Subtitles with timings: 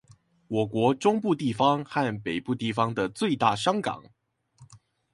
[0.47, 4.03] 我國中部地方和北部地方的最大商港